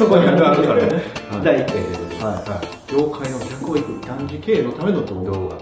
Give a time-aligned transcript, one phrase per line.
[0.00, 0.88] そこにあるからね。
[1.30, 1.44] はい。
[1.44, 1.82] 第1回で
[2.24, 2.34] はい。
[2.48, 2.90] はい。
[2.90, 3.82] 業界の逆をい。
[3.82, 5.60] く短時経営のための動画動画、うん、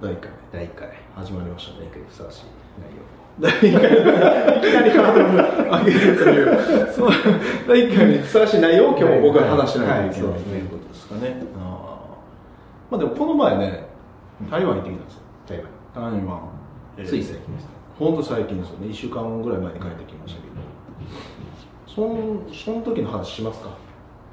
[0.00, 2.44] 第1回第1回始まりましたね第1回にふさわしい。
[3.40, 4.60] 第1回い。
[4.62, 6.88] きなりハードル上げるとい。
[6.88, 7.10] うそう
[7.68, 8.60] 第1回にふさわしい。
[8.60, 10.08] 内容を今日も僕は話しない。
[10.08, 10.16] とい。
[10.16, 10.32] けない。
[10.32, 10.32] はい。
[10.32, 10.32] はい。
[10.32, 10.60] そうとですねい。
[10.64, 13.84] うことですかねあーまあでもこの前ね
[14.50, 15.20] 台湾行ってきたんですよ
[15.50, 16.48] 内容台湾
[17.04, 17.22] つい。
[17.22, 17.68] 最近ですね
[17.98, 19.58] 本当最近ですよね1週間ぐらい。
[19.60, 20.54] 前に帰ってきましたけど
[21.94, 23.70] そんその時の話しますか？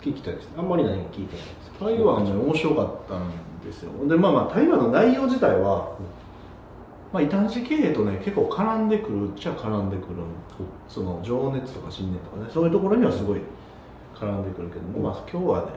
[0.02, 1.72] 聞きたいですあんまり何も聞いてないです。
[1.80, 3.30] 台湾ね面白かったん
[3.64, 3.92] ですよ。
[4.08, 5.96] でまあまあ台湾の内容自体は、
[7.14, 10.06] まあ、異端児経営とね結構絡んでくるっちゃ絡んでくる
[10.88, 13.42] その情熱とか信念とかねそういうところにはすごい
[14.16, 15.72] 絡んでくるけども、まあ、今日はね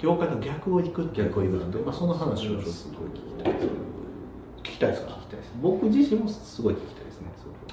[0.00, 1.28] 業界の逆を行くっていう。
[1.28, 5.10] 逆を行くので、まあ、その話をちょっとすごい聞きたいです聞きたいですか？
[5.12, 7.28] 聞きたいです僕自身もすごい聞きたいですね。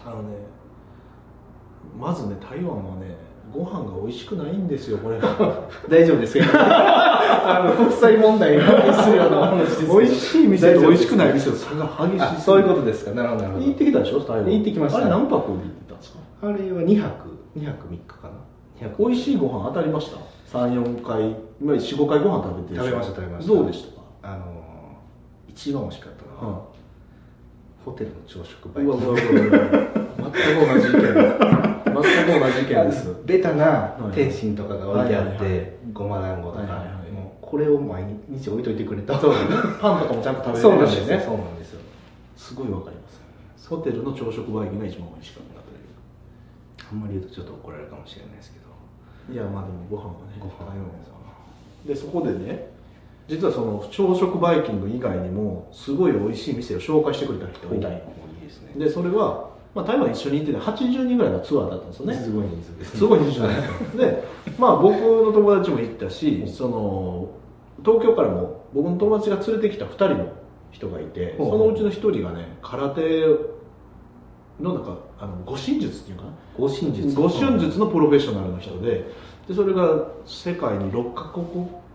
[0.06, 0.38] あのね
[2.00, 3.16] まずね台湾はね
[3.54, 5.28] ご飯が美味しくないんですよこれが。
[5.90, 6.46] 大丈夫ですか
[7.48, 9.28] あの国際問題に関係するよ。
[9.28, 13.12] うな話ですけど美味しい店と美味しくない店の差が激しいあそういうことですか。
[13.12, 13.66] なるほどなるほど。
[13.66, 16.20] 行ってきたでしょ台湾行ってきましたあれ何泊で行ってたんですか？
[16.44, 17.30] あれは2泊。
[17.58, 18.28] 2泊3日か
[18.82, 18.88] な。
[18.88, 19.06] 2泊。
[19.10, 20.12] 美味しいご飯当たりまし
[20.52, 21.36] た？34回。
[21.62, 23.54] 今45回ご飯食べてる食べました食べました。
[23.54, 23.96] どうでした？
[23.96, 24.44] かあの
[25.48, 26.62] 一番美味しかったのは、
[27.86, 29.10] ホテルの朝食バイキング。
[29.10, 30.32] うわうわうわうわ。
[30.32, 31.65] 全く同じ意見
[32.06, 34.16] 全く同じ意見ですベタなはい。
[34.16, 35.72] 点心とかが置いてあって、はいはいはい。
[35.94, 37.12] ごま団子とか、はいはいはい。
[37.12, 39.20] もうこれを毎日置いといてくれた。
[39.20, 39.48] そうだね
[39.82, 41.06] パンとかもちゃんと食べれるしね。
[41.06, 41.80] ですよそうなんですよ。
[42.38, 43.02] すごいわかりま
[43.58, 43.70] す。
[43.70, 45.56] ホテルの朝食バイキングが一番美味しかった
[46.92, 48.66] あんまり言うとちょっと怒られるかもしれないですけど。
[49.34, 50.38] いやまあでもご飯はね。
[50.40, 50.72] ご飯
[51.86, 52.70] でそこでね
[53.28, 57.90] 実はその朝食バイキング以外にもすごい美味しい店を紹介してくれた人がいた。
[57.90, 57.96] いい
[58.48, 58.74] ですね。
[58.78, 62.14] でそれは、まあ、台湾一緒に行ってて80人ぐらいのツアーだったんですよね。
[62.16, 63.00] すごい人数ですね。
[63.00, 64.10] すごい人数なんですよ。
[64.10, 64.24] で
[64.58, 67.30] まあ僕の友達も行ったしその
[67.84, 70.32] 東京からも僕の友達が連れてきた2人の
[70.72, 73.26] 人がいてそのうちの1人がね空手
[74.62, 76.30] のなんかあの護身術っていうかな？
[76.58, 77.14] 護身術。
[77.14, 79.12] 護身術のプロフェッショナルの人で
[79.48, 81.34] でそれが世界に6カ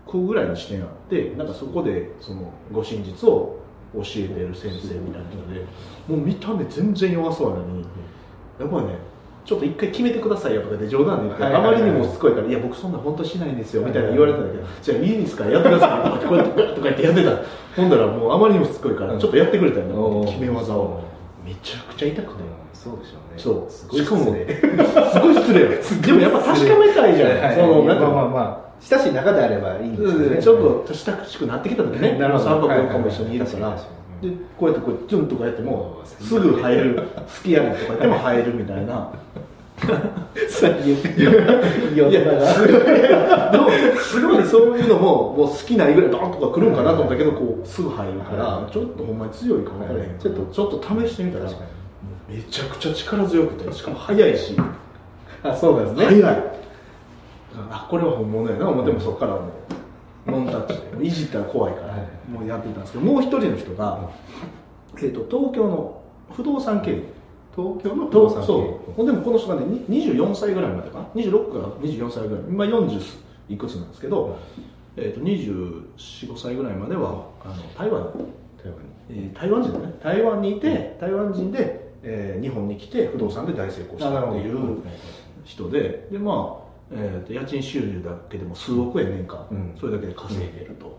[0.05, 3.60] 国ぐらいに支店あってなんかそこでその護身術を
[3.93, 5.65] 教えてる先生みたいな人で
[6.07, 7.85] もう見た目全然弱そうなのに
[8.59, 8.95] やっぱりね
[9.43, 15.45] ちょっと一回決めてくださいよとかで冗談で言って、あまりにもしつこいから「いや僕そんな本当しないんですよ」みたいな言われたんだけど「じゃあいいですか？
[15.45, 17.31] やってください」とかこうやってとか言ってやってた。
[17.75, 19.93] ほんだらもうあまりにもしつこいからちょっとやってくれたよね。
[19.93, 21.01] おー決め技を
[21.43, 22.43] めちゃくちゃ痛くて。
[22.73, 23.37] そうでしょうね。
[23.37, 23.71] そう。
[23.71, 24.29] すごいしかもす
[25.19, 25.67] ごい失礼
[26.01, 27.55] でもやっぱ確かめたいじゃない、はい。
[27.55, 28.25] そのなんか、まあまあ。
[28.29, 32.17] まあ親しい仲であればいいんですけどねちょっと親しくなってきた時ね。
[32.17, 32.49] なるほど。
[32.49, 36.95] 3泊4日も一緒にいるから、でこうやってこうチュンとかやってもうんすぐ入る。
[36.95, 39.13] 好きやねんとか言っても入るみたいな
[39.81, 39.89] い
[41.97, 42.05] や
[42.53, 42.69] すごい
[43.51, 43.67] でも
[43.99, 51.49] すごいそういうのももう好きなぐらいドンとか来るんかなと思ったけどこうすぐ入るからはいちょっとほんまに強いか分からへんちょっとちょっと試してみたら
[52.29, 54.55] めちゃくちゃ力強くてしかも速いし。
[55.43, 56.05] あそうですね。
[56.05, 56.43] 早い。
[57.69, 58.69] あこれは本物やな。
[58.69, 59.41] 思ってもそこからも
[60.27, 62.31] うノンタッチでいじったら怖いから、はい。
[62.31, 64.09] もうやってたんですけどもう一人の人が、
[64.97, 67.03] えー、と東京の不動産経営
[67.55, 69.05] 東京の不と動産そう。
[69.05, 72.43] でもこの人がねに24歳ぐらいまでかな？26から24歳ぐらい。
[72.49, 73.01] 今40
[73.49, 74.37] いくつなんですけど、
[74.95, 78.01] えー、と245歳ぐらいまではあの台湾。
[78.13, 78.31] に
[78.63, 79.93] 台湾えー台湾人だね。
[80.01, 84.77] 台湾にいて台湾人で、えー日本に来て不動産で大成功したっていう
[85.43, 89.75] 人ででまあ、えーと家賃収入だけでも数億円年間、うん。
[89.79, 90.97] それだけで稼いでると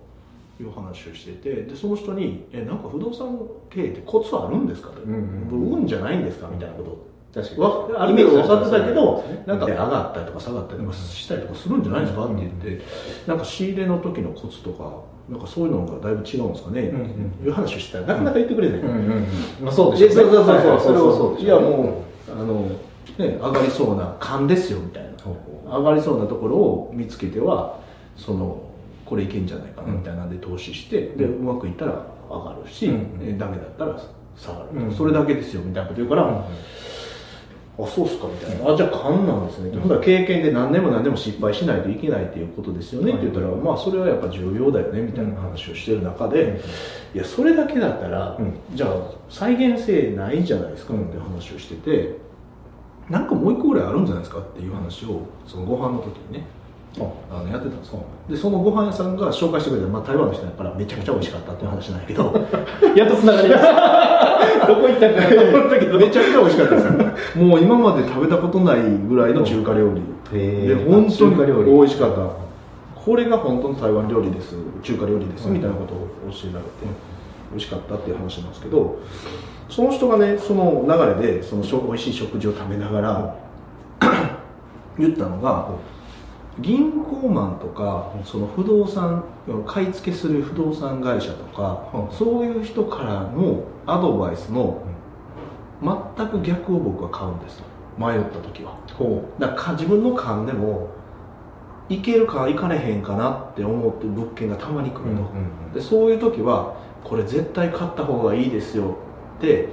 [0.61, 3.39] いう話をしててでその人に「えなんか不動産
[3.71, 5.03] 経営ってコツあるんですか?」と。
[5.03, 7.13] うんうん運じゃないんですか?」みたいなこと。
[7.35, 7.61] 確かに。
[7.63, 12.25] わある程度分かってたけどなんか上がったりとか下がったりとかしたりとかするんじゃないですか？
[12.27, 12.81] って言って。
[13.27, 14.93] なんか仕入れの時のコツとか
[15.31, 16.89] なんかそういうのがだいぶ違うんですかね？
[16.89, 16.91] っ
[17.41, 19.05] ていう話をしてたらなかなか言ってくれない、うんうんうん。
[19.63, 22.55] まあそうでしょそうそうそうそう、はいはいそれをそういやもうあの、
[23.19, 25.11] ね、上がりそうな勘ですよみたいな。
[25.79, 27.77] 上がりそうなところを見つけては
[28.17, 28.59] その
[29.13, 33.19] これいけんじゃないかなみたいなんで投資して、でうまくいったら上がるし、うん。
[33.21, 34.01] えダメだったら
[34.39, 34.91] 下がる、うん。
[34.91, 39.89] それだけですよみたいなこと言うから、あそうっすかみたいな、あじゃあ勘なんですね、ほん。
[39.91, 46.63] だら経験で何年も何年も失敗しないといけないっていうことですよねって言ったら、まあそれはやっぱ重要だよねみたいな話をしてる中で、
[47.15, 48.55] いやそれだけだったら、うん。
[48.75, 52.17] じゃあ再現性ないじゃないですかって話をしてて、
[53.11, 56.47] なんかもう一個ぐらいあるんじゃないですかっていう話をそのご飯の時にね
[57.31, 62.25] あのやってたんですよでそのご飯屋さんが紹介してくれた、まあ、台湾の人やからめちゃくちゃ美味しかったっていう話なんやけど
[62.95, 64.13] やっとつながりました。
[64.67, 67.45] どこ行ったかなと思ったけどめちゃくちゃ美味しかったですよ。
[67.45, 70.03] もう今まで食べたことないぐらいの中華料理。
[70.33, 72.21] で本当に美味しかった。
[72.95, 74.55] これが本当の台湾料理です。
[74.83, 75.49] 中華料理です。
[75.49, 76.71] みたいなことを教えられて
[77.53, 78.99] 美味しかったっていう話なんですけど
[79.69, 83.37] その人がねその流れでその美味しい食事を食べながら
[84.99, 85.69] 言ったのが
[86.61, 89.25] 銀行マンとかその不動産
[89.67, 92.17] 買い付けする不動産会社とかうん。
[92.17, 94.83] そういう人からのアドバイスの
[95.83, 97.65] 全く逆を僕は買うんですと
[97.99, 98.77] 迷った時は。
[98.95, 100.91] ほだか自分の勘でも
[101.89, 108.97] いけるかいかれへんかなって思って物件がたまに来ると、でそういう時はこれ絶対買った方がいいですよ
[109.39, 109.69] って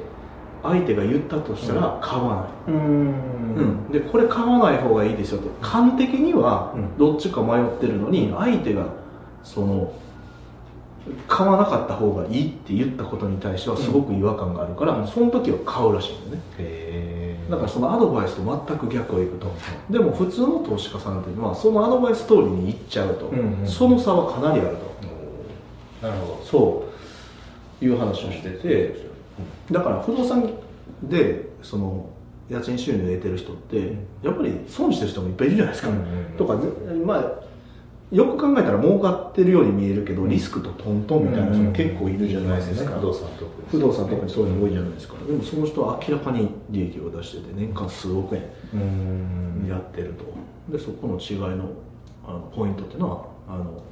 [0.63, 2.89] 相手が言ったとしたら買わない、ううん。
[3.55, 3.91] うん。
[3.91, 6.97] でこれ買わない方がいいですよって勘的にはうん。
[6.97, 8.85] どっちか迷ってるのに相手が
[9.43, 9.93] その
[11.27, 16.41] 買わなかった方がいいって言ったことに対してはすごく違和感があるから、その時は買うらしいんだよね。
[16.59, 19.51] へえだからそのアドバイスと全く逆をいくと。
[19.89, 24.77] でも普通の投資家さんっていうのはそのアドバイス通りにいっちゃうと、うんうんその差はかなりある
[26.01, 26.07] と。
[26.07, 26.45] なるほど。
[26.45, 26.89] そう。
[27.81, 29.08] いう話をしてて
[29.71, 30.49] だから不動産
[31.03, 32.09] でその
[32.49, 33.93] 家賃収入を得てる人って
[34.23, 35.93] やっぱり損してる人もいっぱいいるじゃないですか、
[36.37, 36.55] とか
[37.05, 37.49] まあ
[38.11, 45.13] よく考えたら儲かってるように見えるけどリスクとトントンみたいな人も結構いるじゃないですか、不動産特に不動産とかにそういうの多いじゃないですか。
[45.27, 48.43] でもその人は明らかに利益を出してて年間数億円
[48.73, 49.67] うん。
[49.69, 50.25] やってると。
[50.71, 51.69] でそこの違いの
[52.25, 53.83] あのポイントっていうのはあの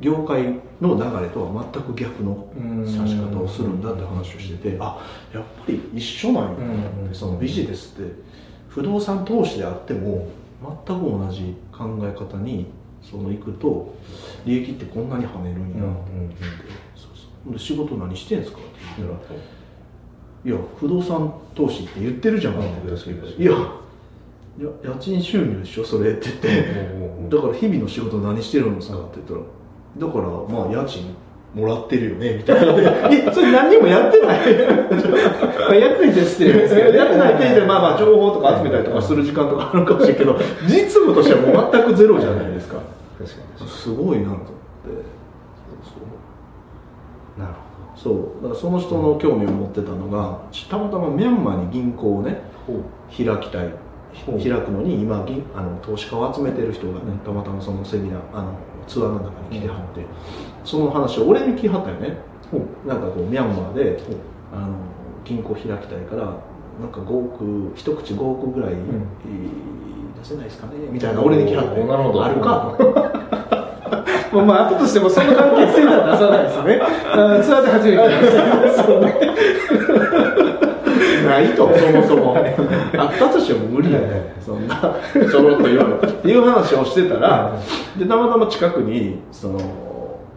[0.00, 0.42] 業界
[0.80, 2.46] の流れとは全く逆の
[2.86, 4.98] 指し方をするんだって話をしててあ
[5.32, 6.50] やっぱり一緒なんや。
[6.50, 8.12] ってそのビジネスって
[8.68, 10.28] 不動産投資であっても
[10.86, 12.66] 全く同じ考え方に
[13.02, 13.94] その行くと
[14.44, 15.80] 利益ってこんなに跳ねるんや。
[15.80, 16.36] と思って
[16.94, 17.52] そうそう。
[17.52, 19.40] で仕事何してんすかって言ったら
[20.44, 23.10] 「いや不動産投資って言ってるじゃん」って言った。
[23.10, 23.50] らいや
[24.58, 27.34] いや家賃収入でしょそれって言って。
[27.34, 29.40] だから日々の仕事何してるんですかって言ったら
[29.98, 31.14] だからまあ家賃
[31.54, 32.72] もらってるよねみたいな。
[33.10, 34.38] いやそれ何にもやってない？
[35.58, 36.98] まあ役に徹してるんですけどね。
[36.98, 40.36] やってない程度でまあまあ情報とか集めたりとかする時間とかあるかもしれんけど
[40.68, 42.76] 実務としてはもう全くゼロじゃないですか。
[43.18, 43.68] 確かに。
[43.70, 44.60] すごいなと思って。
[47.40, 47.52] なる
[47.94, 48.14] そう。
[48.42, 50.38] だからその人の興味を持ってたのが
[50.70, 52.78] たまたまミャンマーに銀行をねほど
[53.24, 53.62] 開きたい。
[53.62, 53.70] ほう
[54.24, 58.52] 開くのに今銀あの投資家を集めてる人がねたまたまそのセミナーあの
[58.86, 60.06] ツアーの中に来てはって、
[60.64, 62.16] その話を俺に聞きはったよね。
[62.50, 63.98] ほなんかこうミャンマーで
[64.52, 64.76] あの
[65.24, 66.34] 銀行開きたいから
[66.80, 68.78] なんか5億一口5億ぐらい、えー
[70.16, 71.80] 出せないですかねみたいな俺に聞きはって。
[71.80, 72.24] おなるほど。
[72.24, 72.74] あるか。
[74.32, 76.80] まあ、まあ、後としてもその関係性では出さないですね。
[77.12, 78.02] あツアーで初めて
[81.26, 82.25] ないとそもそも
[82.98, 84.34] あったとしても無理やね。
[84.40, 84.76] そんな。
[85.12, 86.28] ちょろっと言うのって。
[86.28, 87.52] いう話をしてたら
[87.96, 89.58] でたまたま近くにその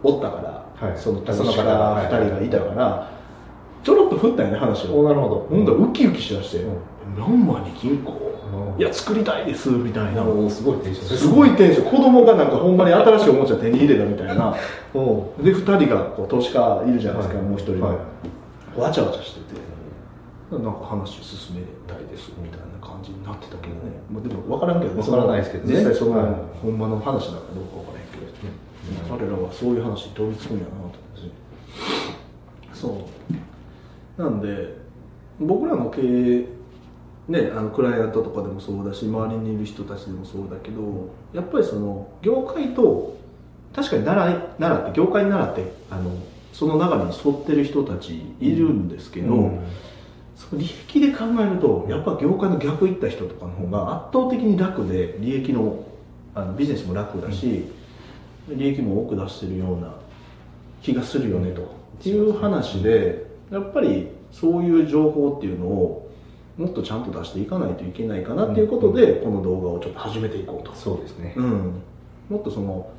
[0.02, 0.98] おったから、はい。
[0.98, 3.10] その投資家その方がが2人がいたから、
[3.82, 5.00] ちょろっと振ったよね話を。
[5.00, 5.46] おなるほど。
[5.48, 6.70] ほんだらウキウキしだしてうん
[7.16, 8.12] 「ミャンマーに銀行
[8.74, 8.80] うん。
[8.80, 10.22] いや作りたいです」みたいな。
[10.48, 11.18] すごいテンション。
[11.18, 11.90] すごいテンション。
[11.90, 14.54] 子供がなんかほんまに新しいおもちゃ手に入れたみたいな。
[14.94, 17.46] お で2人がこう投資家いるじゃないですか、はい。
[17.46, 17.96] もう1人が、はい。
[18.80, 19.60] わちゃわちゃしてて
[20.58, 25.02] なんか話進めたいですみたいな感じになってたけどね、まあ、でも分からんけどね。
[25.02, 25.78] 分からないですけどね。
[25.78, 28.16] 実際その、はいほんまの話なんかどうか分からへんけ
[29.08, 31.00] ど、彼らはそういう話に飛びつくんやなと思って
[32.74, 33.08] そ
[34.18, 34.22] う。
[34.22, 34.76] なんで
[35.38, 36.46] 僕らの経営
[37.28, 43.16] ね、あのクライアントとかでもそうだし周りにいる人たちでもそうだけどやっぱりその業界と
[43.72, 46.10] 確かに習い習って業界に習ってあの
[46.52, 49.60] その流れに沿ってる人たちいるんですけど、うん
[50.40, 55.84] その利益で考えるとやっぱ業界の逆行った人とかの方が圧倒的に楽で利益の
[56.34, 57.66] あのビジネスも楽だし、
[58.48, 59.92] 利益も多く出してるような
[60.80, 61.66] 気がするよねと、っ
[62.00, 66.10] ていう話でやっぱりそういう情報っていうのを
[66.56, 70.72] もっとちゃんと出していかないといけないかなっていうことで、この動画をちょっと始めていこうと。
[70.74, 71.34] そうですね。
[71.36, 71.82] うん、
[72.28, 72.90] もっとその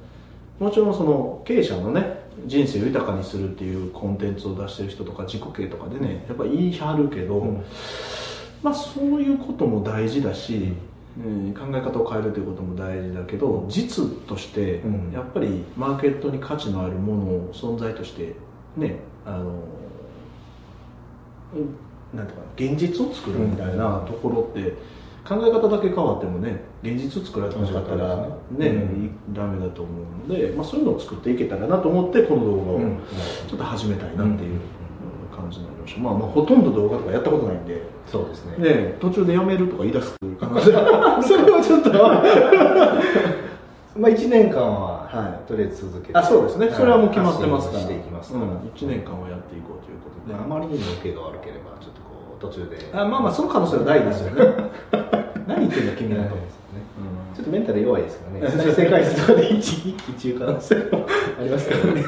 [0.60, 7.66] もちろんその経営者のね人生を豊かにするっていうコンテンツを出してる人とか自己経営とかでねやっぱ言い張るけど、うん。
[8.64, 10.74] まあそういうことも大事だし、
[11.18, 15.12] うん、考え方を変えるということも大事だけど実としてうん。
[15.12, 18.36] やっぱりマーケットに価値のあるものを存在として
[18.78, 19.64] ねあの
[21.54, 24.74] うんなんていうかな現実を作るみたいなところって
[25.24, 29.06] 考え方だけ変わってもね現実作られてほしかったらね、うん。
[29.06, 29.92] いダメだと思
[30.26, 32.98] うので、まあ、そういうのを作っていけたらなと思ってこの動画をうん。
[33.48, 34.60] ちょっと始めたいなっていう
[35.36, 38.58] 感じになりました、まあ、まあほとんど動画とかやったことないんで、そうですね。
[38.58, 40.72] ね、途中でやめるとか言い出す可能性。
[40.72, 40.78] それ
[41.52, 41.92] はちょっと。
[44.00, 45.48] まあ1年間は、はい。
[45.48, 46.18] とりあえず続けて。
[46.18, 47.84] あそうですね、それはもう決まってますから。
[47.84, 52.80] していきますから、うん、1年間はやっていこうということで、あまりにも受けが悪ければちょっとこう途中で。
[52.94, 54.72] あまあまあその可能性は大ですよね。
[55.48, 56.36] 何言ってんだ君だと、
[57.36, 58.64] ちょっとメンタル弱いですからね。
[58.64, 60.82] 再生回数とかで一一中可能性も
[61.40, 62.06] ありますからね。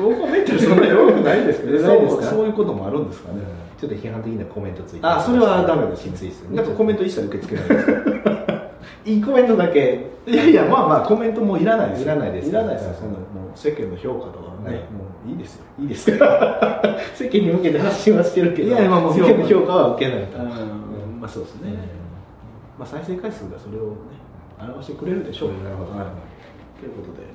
[0.00, 1.78] 僕はメンタルそんな弱くないですけどね。
[1.80, 3.42] そうそういうこともあるんですかね、
[3.78, 5.06] ちょっと批判的なコメントついて。
[5.06, 6.04] あそれはダメです。
[6.04, 6.56] きついですよね。
[6.56, 8.59] なんかコメント一切受け付けないです
[9.04, 10.10] いいコメントだけ。
[10.26, 12.04] いやいやまあまあコメントもいらないですよ。
[12.04, 15.64] いらないですいらないですそんなもう世間の評価とかはね、はいもういいですよ。
[15.80, 16.82] いいですか？
[17.14, 18.68] 世間に向けて発信はしてるけど。
[18.68, 21.20] いやいやまあもう世間の評価は受けないと、うん。
[21.20, 21.74] まあそうですね、
[22.78, 24.20] まあ再生回数がそれをね
[24.60, 25.92] 表してくれるでしょう、なるほど。
[25.98, 26.08] はい、
[26.80, 27.26] ということで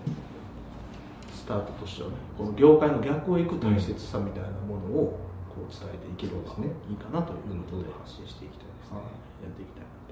[1.34, 5.20] スタートとしてはねこの業界の逆をいく大切さみたいなものを
[5.50, 9.02] こう伝えていければそうですねいいかなということで、発信していきたいですね、
[9.46, 10.05] やっていきたいな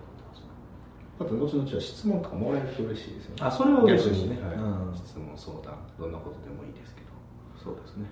[1.19, 3.41] あと後々は質問とかもらえると嬉しいですよね。
[3.41, 4.41] あそれは嬉しいですね。
[4.41, 4.55] はい。
[4.55, 4.95] うん。
[4.95, 7.07] 質問相談どんなことでもいいですけど。
[7.63, 8.05] そうですね。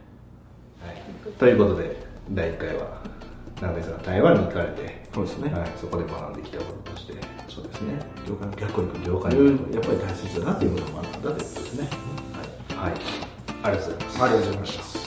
[0.81, 1.95] はい、ということで
[2.31, 3.01] 第1回は
[3.59, 7.13] 長部さんが台湾に行かれて、そうですね、はい、そこで学んできたこととして
[7.47, 7.99] そうですね。
[8.27, 11.89] 業界の逆をいく業界の逆をやっぱり大切だなっていうこともあったんだということですね。
[12.75, 12.93] はい。
[13.63, 14.19] ありがとうございます。
[14.21, 15.00] はいありがとうございました